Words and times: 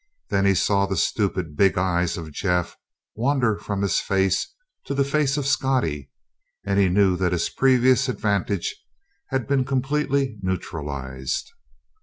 Then 0.31 0.47
he 0.47 0.55
saw 0.55 0.87
the 0.87 0.97
stupid, 0.97 1.55
big 1.55 1.77
eyes 1.77 2.17
of 2.17 2.31
Jeff 2.31 2.75
wander 3.13 3.59
from 3.59 3.83
his 3.83 3.99
face 3.99 4.51
to 4.85 4.95
the 4.95 5.03
face 5.03 5.37
of 5.37 5.45
Scottie, 5.45 6.09
and 6.65 6.79
he 6.79 6.89
knew 6.89 7.15
that 7.17 7.33
his 7.33 7.51
previous 7.51 8.09
advantage 8.09 8.75
had 9.27 9.45
been 9.45 9.63
completely 9.63 10.39
neutralized. 10.41 11.51